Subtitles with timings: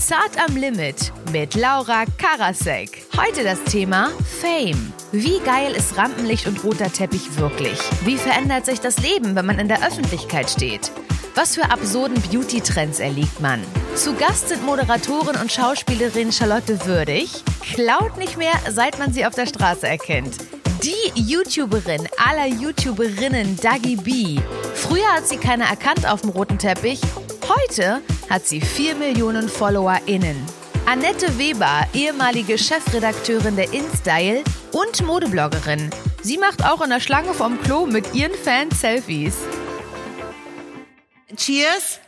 [0.00, 3.04] Zart am Limit mit Laura Karasek.
[3.18, 4.08] Heute das Thema
[4.40, 4.94] Fame.
[5.12, 7.78] Wie geil ist Rampenlicht und roter Teppich wirklich?
[8.06, 10.90] Wie verändert sich das Leben, wenn man in der Öffentlichkeit steht?
[11.34, 13.60] Was für absurden Beauty-Trends erliegt man?
[13.94, 17.44] Zu Gast sind Moderatorin und Schauspielerin Charlotte Würdig.
[17.74, 20.38] Klaut nicht mehr, seit man sie auf der Straße erkennt.
[20.82, 24.40] Die YouTuberin aller YouTuberinnen Dagi B.
[24.74, 27.00] Früher hat sie keiner erkannt auf dem roten Teppich.
[27.46, 28.00] Heute
[28.30, 30.36] hat sie 4 Millionen FollowerInnen.
[30.86, 35.90] Annette Weber, ehemalige Chefredakteurin der InStyle und Modebloggerin.
[36.22, 39.34] Sie macht auch in der Schlange vom Klo mit ihren Fans Selfies.
[41.36, 41.98] Cheers.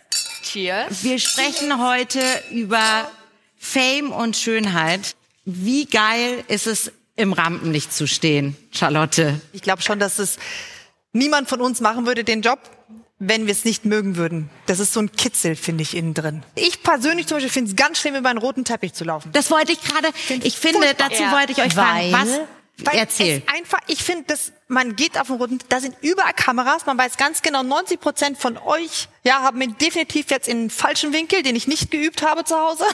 [0.42, 1.02] Cheers.
[1.02, 2.20] Wir sprechen heute
[2.52, 3.10] über
[3.56, 5.16] Fame und Schönheit.
[5.44, 9.40] Wie geil ist es, im Rampenlicht zu stehen, Charlotte?
[9.52, 10.38] Ich glaube schon, dass es
[11.12, 12.58] niemand von uns machen würde, den Job,
[13.24, 14.50] wenn wir es nicht mögen würden.
[14.66, 16.42] Das ist so ein Kitzel, finde ich, innen drin.
[16.56, 19.30] Ich persönlich zum Beispiel finde es ganz schlimm, über einen roten Teppich zu laufen.
[19.32, 20.08] Das wollte ich gerade,
[20.42, 21.08] ich finde, furchtbar.
[21.08, 21.32] dazu Ja.
[21.32, 22.28] wollte ich euch fragen, was,
[22.84, 23.42] Weil erzähl.
[23.46, 26.98] Es einfach, ich finde, dass man geht auf den roten, da sind überall Kameras, man
[26.98, 31.12] weiß ganz genau, 90 Prozent von euch, ja, haben mich definitiv jetzt in den falschen
[31.12, 32.84] Winkel, den ich nicht geübt habe zu Hause.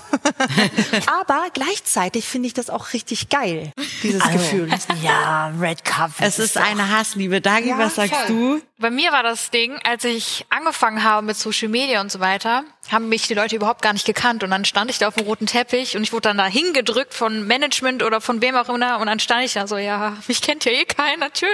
[1.07, 4.69] Aber gleichzeitig finde ich das auch richtig geil, dieses Gefühl.
[5.03, 6.27] Ja, Red Carpet.
[6.27, 7.41] Es ist eine Hassliebe.
[7.41, 8.27] Dagi, Ja, was sagst voll.
[8.27, 8.63] du?
[8.81, 12.63] Bei mir war das Ding, als ich angefangen habe mit Social Media und so weiter,
[12.93, 14.45] haben mich die Leute überhaupt gar nicht gekannt.
[14.45, 17.13] Und dann stand ich da auf dem roten Teppich und ich wurde dann da hingedrückt
[17.15, 19.01] von Management oder von wem auch immer.
[19.01, 21.47] Und dann stand ich da so, ja, mich kennt ja eh keiner, tschö.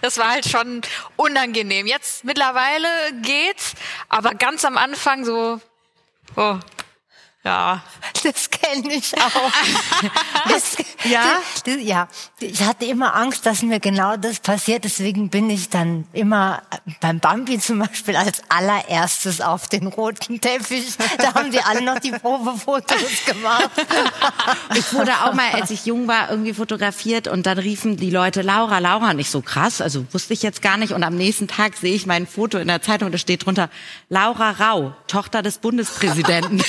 [0.00, 0.82] Das war halt schon
[1.16, 1.86] unangenehm.
[1.86, 2.88] Jetzt mittlerweile
[3.22, 3.74] geht's,
[4.08, 5.60] aber ganz am Anfang so,
[6.36, 6.58] oh,
[7.44, 7.82] ja.
[8.22, 9.52] Das kenne ich auch.
[10.48, 11.22] Das, Ja?
[11.64, 12.08] Das, ja,
[12.40, 14.84] ich hatte immer Angst, dass mir genau das passiert.
[14.84, 16.62] Deswegen bin ich dann immer
[17.00, 20.96] beim Bambi zum Beispiel als allererstes auf den roten Teppich.
[21.18, 23.70] Da haben die alle noch die Probefotos gemacht.
[24.74, 28.42] Ich wurde auch mal, als ich jung war, irgendwie fotografiert und dann riefen die Leute
[28.42, 30.92] Laura, Laura, nicht so krass, also wusste ich jetzt gar nicht.
[30.92, 33.68] Und am nächsten Tag sehe ich mein Foto in der Zeitung, da steht drunter
[34.08, 36.62] Laura Rau, Tochter des Bundespräsidenten.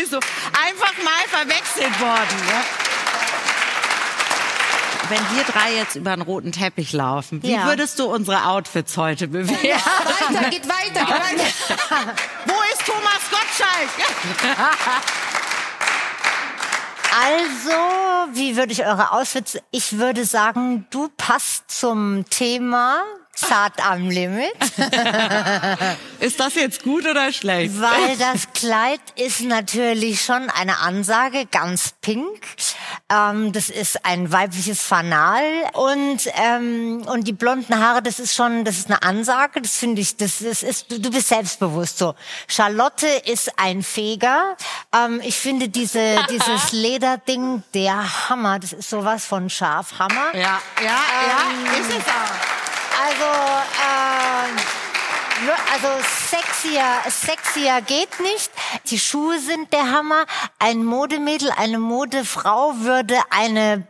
[0.12, 2.36] Also einfach mal verwechselt worden.
[2.48, 2.62] Ja?
[5.08, 7.64] Wenn wir drei jetzt über einen roten Teppich laufen, wie Ja.
[7.66, 9.52] würdest du unsere Outfits heute bewerten?
[9.62, 12.14] Weiter, geht weiter, geht weiter.
[12.46, 13.90] Wo ist Thomas Gottschalk?
[17.22, 17.70] Also,
[18.34, 19.58] wie würde ich eure Outfits?
[19.72, 23.02] Ich würde sagen, du passt zum Thema
[23.34, 24.52] zart am Limit.
[26.20, 27.80] Ist das jetzt gut oder schlecht?
[27.80, 32.40] Weil das Kleid ist natürlich schon eine Ansage, ganz pink.
[33.10, 35.42] Ähm, das ist ein weibliches Fanal
[35.72, 39.62] und ähm, und die blonden Haare, das ist schon, das ist eine Ansage.
[39.62, 42.14] Das finde ich, das ist, ist du, bist selbstbewusst so.
[42.48, 44.56] Charlotte ist ein Feger.
[44.94, 48.58] Ähm, ich finde diese dieses Lederding der Hammer.
[48.58, 50.34] Das ist sowas von Schafhammer.
[50.34, 52.39] Ja, ja, ja, ist es auch.
[53.02, 53.24] Also,
[55.46, 55.88] wir- also
[56.30, 58.50] sexier, sexier geht nicht.
[58.86, 60.26] Die Schuhe sind der Hammer.
[60.58, 63.86] Ein Modemädel, eine Modefrau würde eine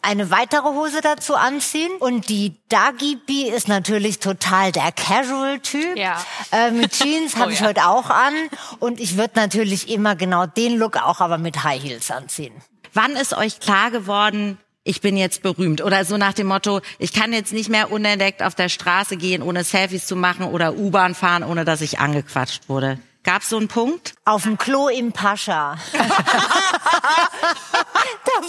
[0.00, 5.96] eine weitere Hose dazu anziehen und die Dagi B ist natürlich total der Casual-Typ.
[5.96, 6.16] Ja.
[6.50, 7.66] Äh, mit Jeans habe Oh ich ja.
[7.66, 8.32] heute auch an
[8.80, 12.54] und ich würde natürlich immer genau den Look auch aber mit High Heels anziehen.
[12.94, 15.82] Wann ist euch klar geworden, ich bin jetzt berühmt?
[15.82, 19.42] Oder so nach dem Motto, ich kann jetzt nicht mehr unentdeckt auf der Straße gehen,
[19.42, 22.98] ohne Selfies zu machen oder U-Bahn fahren, ohne dass ich angequatscht wurde.
[23.24, 24.14] Gab's so einen Punkt?
[24.26, 25.78] Auf dem Klo im Pascha.
[25.92, 25.98] da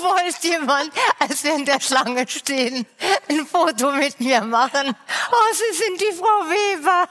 [0.02, 2.86] wollte jemand, als wir in der Schlange stehen,
[3.30, 4.94] ein Foto mit mir machen.
[5.32, 7.08] Oh, Sie sind die Frau Weber.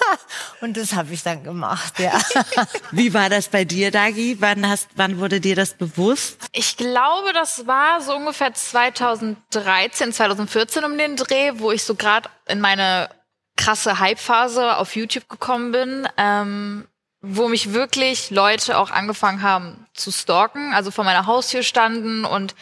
[0.60, 2.20] Und das habe ich dann gemacht, ja.
[2.90, 4.38] Wie war das bei dir, Dagi?
[4.40, 6.40] Wann, hast, wann wurde dir das bewusst?
[6.52, 12.28] Ich glaube, das war so ungefähr 2013, 2014 um den Dreh, wo ich so gerade
[12.46, 13.08] in meine
[13.56, 16.88] krasse Hype-Phase auf YouTube gekommen bin, ähm,
[17.26, 22.54] wo mich wirklich Leute auch angefangen haben zu stalken, also vor meiner Haustür standen und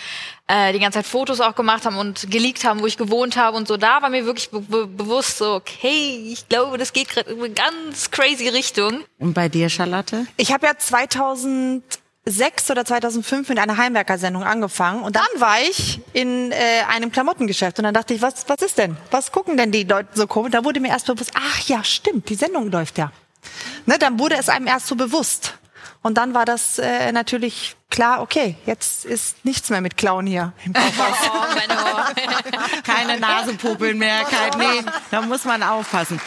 [0.47, 3.57] äh, die ganze Zeit Fotos auch gemacht haben und geleakt haben, wo ich gewohnt habe
[3.57, 3.77] und so.
[3.77, 7.39] Da war mir wirklich be be bewusst so, okay, ich glaube, das geht gerade in
[7.43, 9.05] eine ganz crazy Richtung.
[9.19, 10.27] Und bei dir, Charlotte?
[10.37, 16.53] Ich habe ja 2006 oder 2005 mit einer Heimwerker-Sendung angefangen und dann war ich in
[16.53, 16.57] äh,
[16.89, 18.97] einem Klamottengeschäft und dann dachte ich, was, was ist denn?
[19.11, 20.53] Was gucken denn die Leute so komisch?
[20.53, 23.11] Da wurde mir erst bewusst, ach ja, stimmt, die Sendung läuft ja.
[23.87, 25.55] Ne, dann wurde es einem erst so bewusst.
[26.03, 30.53] Und dann war das äh, natürlich klar, okay, jetzt ist nichts mehr mit Clown hier
[30.65, 30.75] im.
[31.75, 32.05] Oh.
[32.83, 36.21] Keine Nasepopeln mehr, kein, nee, da muss man aufpassen.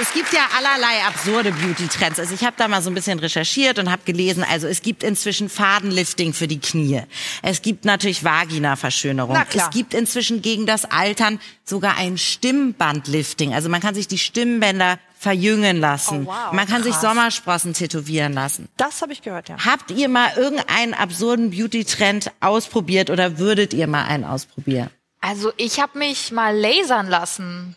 [0.00, 2.18] es gibt ja allerlei absurde Beauty-Trends.
[2.18, 5.02] Also ich habe da mal so ein bisschen recherchiert und habe gelesen, also es gibt
[5.02, 7.02] inzwischen Fadenlifting für die Knie.
[7.42, 9.34] Es gibt natürlich Vagina-Verschönerung.
[9.34, 9.68] Na klar.
[9.68, 13.54] Es gibt inzwischen gegen das Altern sogar ein Stimmbandlifting.
[13.54, 16.26] Also man kann sich die Stimmbänder verjüngen lassen.
[16.26, 17.02] Oh, wow, man kann sich krass.
[17.02, 18.70] Sommersprossen tätowieren lassen.
[18.78, 19.56] Das habe ich gehört, ja.
[19.66, 24.88] Habt ihr mal irgendeinen absurden Beauty-Trend ausprobiert oder würdet ihr mal einen ausprobieren?
[25.20, 27.76] Also ich habe mich mal lasern lassen.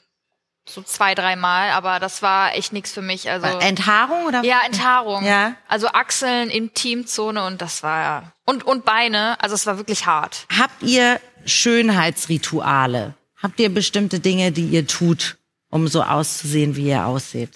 [0.65, 3.29] So zwei, dreimal, aber das war echt nichts für mich.
[3.29, 4.45] Also Enthaarung oder?
[4.45, 5.25] ja, Enthaarung.
[5.25, 5.55] Ja.
[5.67, 8.23] Also Achseln, Intimzone und das war ja.
[8.45, 10.45] Und, und Beine, also es war wirklich hart.
[10.57, 13.15] Habt ihr Schönheitsrituale?
[13.35, 15.35] Habt ihr bestimmte Dinge, die ihr tut,
[15.73, 17.49] um so auszusehen, wie ihr aussieht?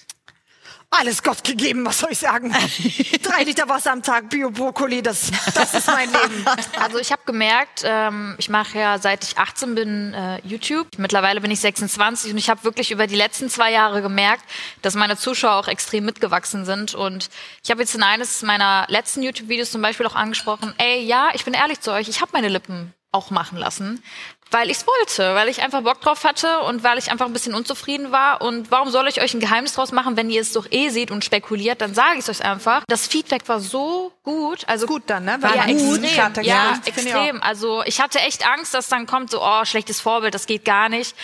[0.90, 2.50] Alles Gott gegeben, was soll ich sagen?
[3.22, 6.44] Drei Liter Wasser am Tag, Bio-Brokkoli, das, das ist mein Leben.
[6.80, 10.86] Also ich habe gemerkt, ähm, ich mache ja seit ich 18 bin äh, YouTube.
[10.96, 14.44] Mittlerweile bin ich 26 und ich habe wirklich über die letzten zwei Jahre gemerkt,
[14.82, 16.94] dass meine Zuschauer auch extrem mitgewachsen sind.
[16.94, 17.28] Und
[17.62, 21.44] ich habe jetzt in eines meiner letzten YouTube-Videos zum Beispiel auch angesprochen, ey, ja, ich
[21.44, 24.02] bin ehrlich zu euch, ich habe meine Lippen auch machen lassen,
[24.50, 27.32] weil ich es wollte, weil ich einfach Bock drauf hatte und weil ich einfach ein
[27.32, 28.40] bisschen unzufrieden war.
[28.40, 31.10] Und warum soll ich euch ein Geheimnis draus machen, wenn ihr es doch eh seht
[31.10, 32.82] und spekuliert, dann sage ich es euch einfach.
[32.88, 35.38] Das Feedback war so gut, also Gut dann, ne?
[35.40, 36.02] war ja gut.
[36.02, 36.44] extrem.
[36.44, 37.42] Ja, ich extrem.
[37.42, 40.88] Also ich hatte echt Angst, dass dann kommt so, oh, schlechtes Vorbild, das geht gar
[40.88, 41.14] nicht.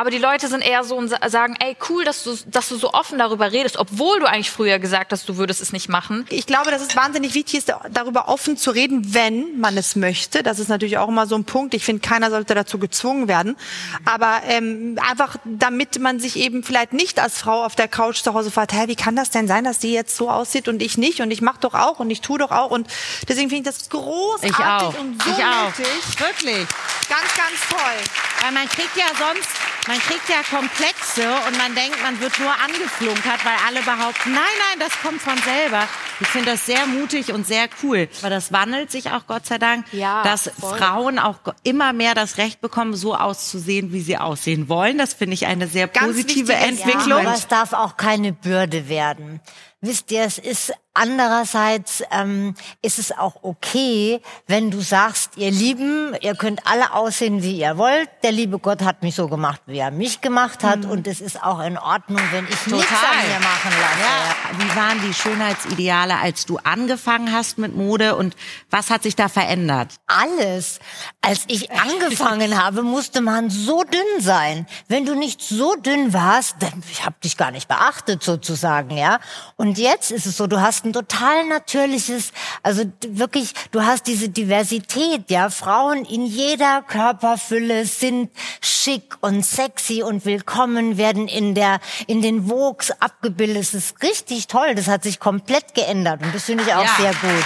[0.00, 2.76] Aber die Leute sind eher so und sa- sagen, ey, cool, dass du, dass du
[2.76, 6.24] so offen darüber redest, obwohl du eigentlich früher gesagt hast, du würdest es nicht machen.
[6.30, 10.44] Ich glaube, dass es wahnsinnig wichtig ist, darüber offen zu reden, wenn man es möchte.
[10.44, 11.74] Das ist natürlich auch immer so ein Punkt.
[11.74, 13.56] Ich finde, keiner sollte dazu gezwungen werden.
[14.04, 18.34] Aber ähm, einfach, damit man sich eben vielleicht nicht als Frau auf der Couch zu
[18.34, 20.96] Hause fragt, hä, wie kann das denn sein, dass die jetzt so aussieht und ich
[20.96, 21.20] nicht?
[21.22, 22.70] Und ich mache doch auch und ich tue doch auch.
[22.70, 22.86] Und
[23.28, 24.96] deswegen finde ich das großartig Ich auch.
[25.00, 25.76] und so ich auch.
[25.76, 26.20] nötig.
[26.20, 26.66] Wirklich.
[27.08, 27.98] Ganz, ganz toll.
[28.42, 29.48] Weil man kriegt ja sonst,
[29.88, 34.42] man kriegt ja Komplexe und man denkt, man wird nur angeflunkert, weil alle behaupten, nein,
[34.70, 35.88] nein, das kommt von selber.
[36.20, 38.08] Ich finde das sehr mutig und sehr cool.
[38.20, 40.76] Aber das wandelt sich auch Gott sei Dank, Ja, dass voll.
[40.76, 44.98] Frauen auch immer mehr das Recht bekommen, so auszusehen, wie sie aussehen wollen.
[44.98, 47.08] Das finde ich eine sehr Ganz positive Entwicklung.
[47.22, 49.40] Ja, aber es darf auch keine Bürde werden.
[49.80, 56.14] Wisst ihr, es ist andererseits ähm, ist es auch okay, wenn du sagst, ihr Lieben,
[56.20, 58.08] ihr könnt alle aussehen, wie ihr wollt.
[58.22, 61.42] Der liebe Gott hat mich so gemacht, wie er mich gemacht hat, und es ist
[61.42, 64.00] auch in Ordnung, wenn ich nichts an mir machen lasse.
[64.00, 64.58] Ja.
[64.58, 68.36] Wie waren die Schönheitsideale, als du angefangen hast mit Mode und
[68.70, 69.98] was hat sich da verändert?
[70.08, 70.80] alles.
[71.20, 74.66] Als ich angefangen habe, musste man so dünn sein.
[74.88, 79.20] Wenn du nicht so dünn warst, dann ich habe dich gar nicht beachtet sozusagen, ja.
[79.56, 82.32] Und jetzt ist es so, du hast ein total natürliches,
[82.62, 85.50] also wirklich, du hast diese Diversität, ja.
[85.50, 88.30] Frauen in jeder Körperfülle sind
[88.60, 93.58] schick und sexy und willkommen, werden in der in den Vogues abgebildet.
[93.58, 94.74] Das ist richtig toll.
[94.74, 96.94] Das hat sich komplett geändert und das finde ich auch Ja.
[96.98, 97.44] sehr gut.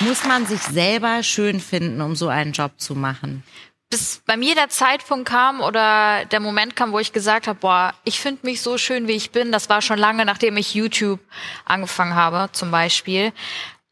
[0.00, 3.44] Muss man sich selber schön finden, um so einen Job zu machen?
[3.94, 7.94] Bis bei mir der Zeitpunkt kam oder der Moment kam, wo ich gesagt habe, boah,
[8.02, 9.52] ich finde mich so schön, wie ich bin.
[9.52, 11.20] Das war schon lange, nachdem ich YouTube
[11.64, 13.32] angefangen habe, zum Beispiel.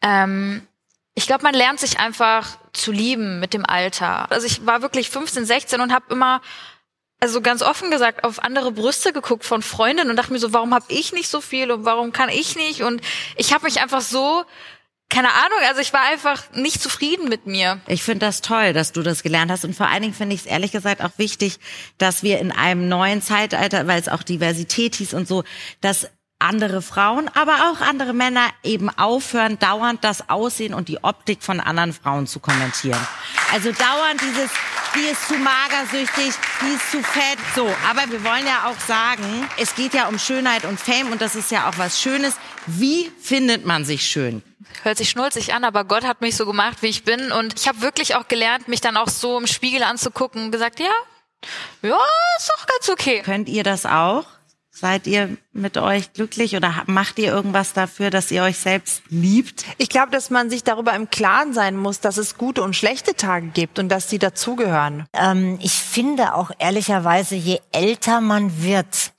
[0.00, 0.66] Ähm,
[1.14, 4.28] ich glaube, man lernt sich einfach zu lieben mit dem Alter.
[4.32, 6.42] Also ich war wirklich 15, 16 und habe immer
[7.20, 10.74] also ganz offen gesagt, auf andere Brüste geguckt von Freundinnen und dachte mir so, warum
[10.74, 12.82] habe ich nicht so viel und warum kann ich nicht?
[12.82, 13.02] Und
[13.36, 14.44] ich habe mich einfach so,
[15.12, 17.80] keine Ahnung, also ich war einfach nicht zufrieden mit mir.
[17.86, 19.64] Ich finde das toll, dass du das gelernt hast.
[19.64, 21.58] Und vor allen Dingen finde ich es ehrlich gesagt auch wichtig,
[21.98, 25.44] dass wir in einem neuen Zeitalter, weil es auch Diversität hieß und so,
[25.82, 26.08] dass
[26.38, 31.60] andere Frauen, aber auch andere Männer eben aufhören, dauernd das Aussehen und die Optik von
[31.60, 32.98] anderen Frauen zu kommentieren.
[33.52, 34.50] Also dauernd dieses,
[34.94, 37.38] die ist zu magersüchtig, die ist zu fett.
[37.54, 41.20] So, aber wir wollen ja auch sagen, es geht ja um Schönheit und Fame und
[41.20, 42.34] das ist ja auch was Schönes.
[42.66, 44.42] Wie findet man sich schön?
[44.82, 47.32] hört sich schnulzig an, aber Gott hat mich so gemacht, wie ich bin.
[47.32, 50.80] Und ich habe wirklich auch gelernt, mich dann auch so im Spiegel anzugucken und gesagt,
[50.80, 50.92] ja,
[51.82, 51.98] ja,
[52.38, 53.22] ist doch ganz okay.
[53.24, 54.24] Könnt ihr das auch?
[54.82, 59.64] Seid ihr mit euch glücklich oder macht ihr irgendwas dafür, dass ihr euch selbst liebt?
[59.78, 63.14] Ich glaube, dass man sich darüber im Klaren sein muss, dass es gute und schlechte
[63.14, 65.06] Tage gibt und dass die dazugehören.
[65.12, 69.12] Ähm, ich finde auch ehrlicherweise, je älter man wird,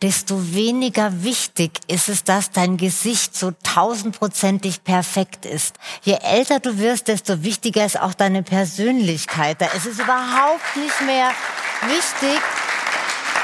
[0.00, 5.76] desto weniger wichtig ist es, dass dein Gesicht so tausendprozentig perfekt ist.
[6.00, 9.60] Je älter du wirst, desto wichtiger ist auch deine Persönlichkeit.
[9.60, 11.28] Da ist es überhaupt nicht mehr
[11.88, 12.40] wichtig,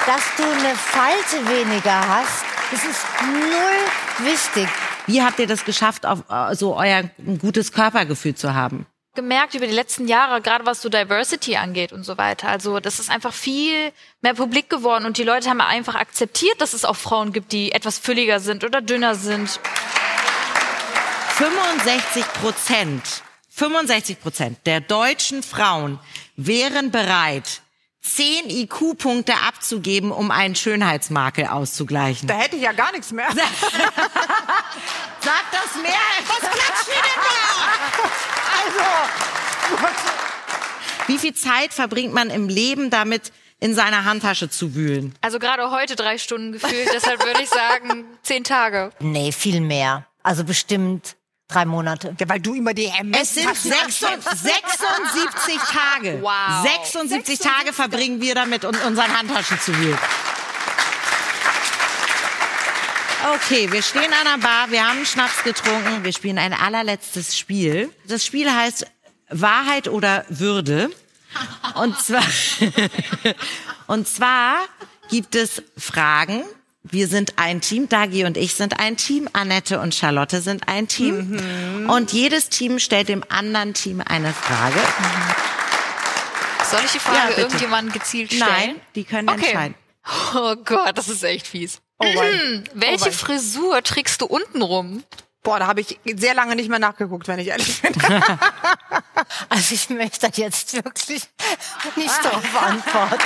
[0.06, 2.44] dass du eine Falte weniger hast.
[2.70, 4.68] Das ist null wichtig.
[5.06, 8.86] Wie habt ihr das geschafft, auf, äh, so euer ein gutes Körpergefühl zu haben?
[9.16, 12.48] gemerkt über die letzten Jahre, gerade was so Diversity angeht und so weiter.
[12.48, 16.74] Also das ist einfach viel mehr publik geworden und die Leute haben einfach akzeptiert, dass
[16.74, 19.58] es auch Frauen gibt, die etwas fülliger sind oder dünner sind.
[21.38, 23.02] 65 Prozent,
[23.48, 25.98] 65 Prozent der deutschen Frauen
[26.36, 27.62] wären bereit,
[28.14, 32.28] 10 IQ-Punkte abzugeben, um einen Schönheitsmakel auszugleichen.
[32.28, 33.28] Da hätte ich ja gar nichts mehr.
[33.34, 33.44] Sag
[35.50, 35.92] das mehr.
[36.28, 38.04] Was klatscht ihr denn da?
[38.64, 38.84] Also.
[41.08, 45.14] Wie viel Zeit verbringt man im Leben damit, in seiner Handtasche zu wühlen?
[45.20, 48.92] Also gerade heute drei Stunden gefühlt, deshalb würde ich sagen zehn Tage.
[49.00, 50.06] Nee, viel mehr.
[50.22, 51.16] Also bestimmt
[51.48, 52.14] drei Monate.
[52.18, 54.08] Ja, weil du immer die MS Es sind 76,
[54.42, 56.18] 76 Tage.
[56.22, 56.62] Wow.
[56.62, 59.98] 76 Tage verbringen wir damit, um unseren Handtaschen zu wühlen.
[63.34, 67.90] Okay, wir stehen an der Bar, wir haben Schnaps getrunken, wir spielen ein allerletztes Spiel.
[68.06, 68.86] Das Spiel heißt
[69.30, 70.90] Wahrheit oder Würde.
[71.74, 72.22] Und zwar,
[73.88, 74.58] und zwar
[75.08, 76.44] gibt es Fragen.
[76.88, 80.86] Wir sind ein Team, Dagi und ich sind ein Team, Annette und Charlotte sind ein
[80.88, 81.86] Team.
[81.88, 84.78] Und jedes Team stellt dem anderen Team eine Frage.
[86.70, 88.48] Soll ich die Frage Ja, irgendjemandem gezielt stellen?
[88.48, 89.46] Nein, die können Okay.
[89.46, 89.74] entscheiden.
[90.34, 91.80] Oh Gott, das ist echt fies.
[91.98, 92.62] Oh wei.
[92.74, 93.10] Welche wei.
[93.12, 95.02] Frisur trägst du unten rum?
[95.42, 97.92] Boah, da habe ich sehr lange nicht mehr nachgeguckt, wenn ich ehrlich bin.
[99.48, 101.22] Also ich möchte jetzt wirklich
[101.96, 103.24] nicht darauf antworten.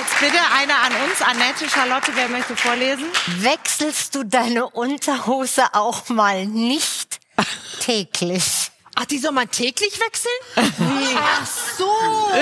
[0.00, 3.04] Jetzt bitte eine an uns, Annette, Charlotte, wer möchte vorlesen?
[3.40, 7.20] Wechselst du deine Unterhose auch mal nicht
[7.80, 8.70] täglich?
[8.94, 10.72] Ach, die soll man täglich wechseln?
[11.18, 11.90] Ach so.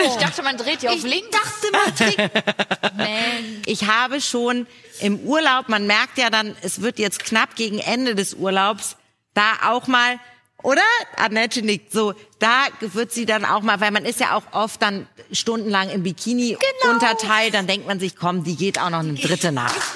[0.04, 1.30] Ich dachte, man dreht die auf links.
[1.30, 2.30] dachte man täglich.
[2.96, 3.62] Man.
[3.66, 4.68] Ich habe schon
[5.00, 8.94] im Urlaub, man merkt ja dann, es wird jetzt knapp gegen Ende des Urlaubs,
[9.34, 10.20] da auch mal,
[10.62, 10.82] oder?
[11.16, 14.82] Annette nickt so, da wird sie dann auch mal, weil man ist ja auch oft
[14.82, 16.56] dann stundenlang im Bikini
[16.90, 19.76] unterteilt, dann denkt man sich, komm, die geht auch noch eine dritte Nacht.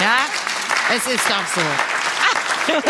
[0.00, 0.16] Ja?
[0.96, 1.60] Es ist doch so.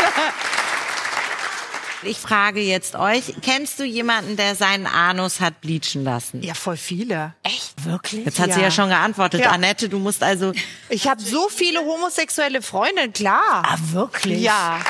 [2.05, 6.43] Ich frage jetzt euch, kennst du jemanden, der seinen Anus hat bleachen lassen?
[6.43, 7.35] Ja, voll viele.
[7.45, 7.85] Echt?
[7.85, 8.25] Wirklich?
[8.25, 8.67] Jetzt hat sie Ja.
[8.67, 9.43] ja schon geantwortet.
[9.43, 9.51] Ja.
[9.51, 10.53] Annette, du musst also,
[10.89, 13.63] Ich habe so viele homosexuelle Freunde, klar.
[13.65, 14.41] Ah, wirklich?
[14.41, 14.81] Ja.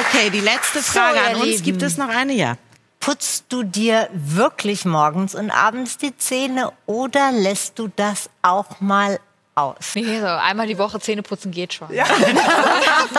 [0.00, 1.44] Okay, die letzte Frage ihr an uns.
[1.44, 1.62] Lieben.
[1.62, 2.32] Gibt es noch eine?
[2.32, 2.56] Ja.
[3.00, 9.18] Putzt du dir wirklich morgens und abends die Zähne oder lässt du das auch mal
[9.54, 9.76] aus?
[9.94, 11.92] Nee, so einmal die Woche Zähne putzen geht schon.
[11.92, 12.04] Ja.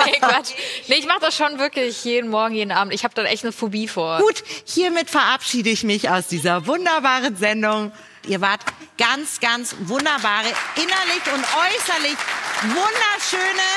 [0.06, 0.52] nee, Quatsch.
[0.88, 2.94] Nee, ich mache das schon wirklich jeden Morgen, jeden Abend.
[2.94, 4.20] Ich habe da echt eine Phobie vor.
[4.20, 7.92] Gut, hiermit verabschiede ich mich aus dieser wunderbaren Sendung.
[8.26, 8.62] Ihr wart
[8.98, 12.18] ganz, ganz wunderbare, innerlich und äußerlich
[12.62, 13.68] wunderschöne,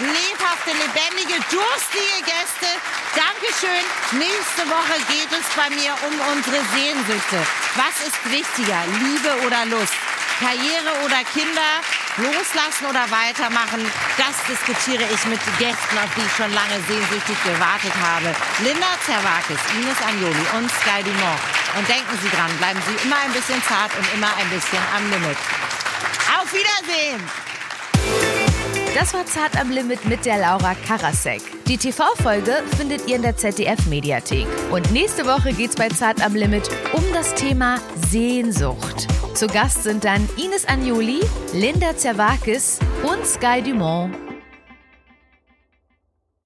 [0.00, 2.70] lebhafte, lebendige, durstige Gäste.
[3.12, 3.84] Dankeschön.
[4.16, 7.38] Nächste Woche geht es bei mir um unsere Sehnsüchte.
[7.76, 9.92] Was ist wichtiger, Liebe oder Lust?
[10.40, 11.84] Karriere oder Kinder?
[12.16, 13.84] Loslassen oder weitermachen?
[14.16, 18.34] Das diskutiere ich mit Gästen, auf die ich schon lange sehnsüchtig gewartet habe.
[18.64, 21.40] Linda Zerwakis, Ines Agnoli und Sky Dumont.
[21.76, 25.10] Und denken Sie dran, bleiben Sie immer ein bisschen zart und immer ein bisschen am
[25.10, 25.38] Limit.
[26.40, 27.49] Auf Wiedersehen!
[28.94, 31.40] Das war Zart am Limit mit der Laura Karasek.
[31.66, 34.46] Die TV-Folge findet ihr in der ZDF-Mediathek.
[34.72, 37.78] Und nächste Woche geht's bei Zart am Limit um das Thema
[38.10, 39.06] Sehnsucht.
[39.34, 41.20] Zu Gast sind dann Ines Agnoli,
[41.54, 44.29] Linda Zerwakis und Sky Dumont.